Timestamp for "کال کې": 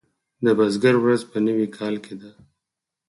1.77-2.15